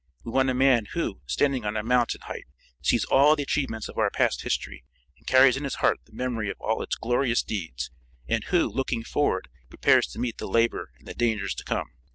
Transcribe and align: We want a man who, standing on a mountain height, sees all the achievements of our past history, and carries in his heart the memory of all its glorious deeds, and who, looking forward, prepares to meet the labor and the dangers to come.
We 0.23 0.31
want 0.31 0.49
a 0.49 0.55
man 0.55 0.85
who, 0.93 1.21
standing 1.27 1.63
on 1.63 1.77
a 1.77 1.83
mountain 1.83 2.21
height, 2.21 2.45
sees 2.81 3.03
all 3.05 3.35
the 3.35 3.43
achievements 3.43 3.87
of 3.87 3.99
our 3.99 4.09
past 4.09 4.41
history, 4.41 4.83
and 5.19 5.27
carries 5.27 5.55
in 5.55 5.63
his 5.63 5.75
heart 5.75 5.99
the 6.05 6.11
memory 6.13 6.49
of 6.49 6.59
all 6.59 6.81
its 6.81 6.95
glorious 6.95 7.43
deeds, 7.43 7.91
and 8.27 8.43
who, 8.45 8.67
looking 8.67 9.03
forward, 9.03 9.47
prepares 9.69 10.07
to 10.07 10.19
meet 10.19 10.39
the 10.39 10.47
labor 10.47 10.89
and 10.97 11.07
the 11.07 11.13
dangers 11.13 11.53
to 11.53 11.63
come. 11.63 11.91